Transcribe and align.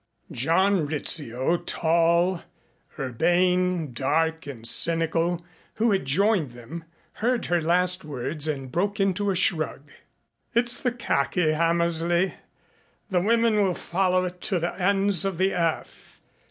John 0.31 0.87
Rizzio, 0.87 1.57
tall, 1.57 2.41
urbane, 2.97 3.93
dark 3.93 4.47
and 4.47 4.67
cynical, 4.67 5.45
who 5.75 5.91
had 5.91 6.05
joined 6.05 6.53
them, 6.53 6.85
heard 7.21 7.45
her 7.45 7.61
last 7.61 8.03
words 8.03 8.47
and 8.47 8.71
broke 8.71 8.99
into 8.99 9.29
a 9.29 9.35
shrug. 9.35 9.91
"It's 10.55 10.79
the 10.79 10.91
khaki, 10.91 11.51
Hammersley. 11.51 12.33
The 13.11 13.21
women 13.21 13.57
will 13.61 13.75
follow 13.75 14.23
it 14.25 14.41
to 14.41 14.57
the 14.57 14.73
ends 14.81 15.23
of 15.23 15.37
the 15.37 15.53
earth. 15.53 16.19